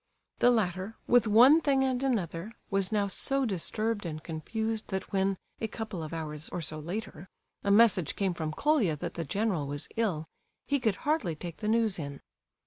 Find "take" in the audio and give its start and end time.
11.35-11.57